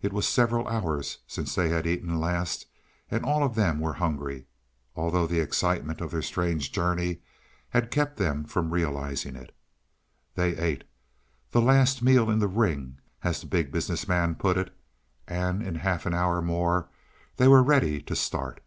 [0.00, 2.64] It was several hours since they had eaten last,
[3.10, 4.46] and all of them were hungry,
[4.96, 7.18] although the excitement of their strange journey
[7.68, 9.54] had kept them from realizing it.
[10.34, 10.84] They ate
[11.50, 14.74] "the last meal in the ring" as the Big Business Man put it
[15.28, 16.88] and in half an hour more
[17.36, 18.62] they were ready to start.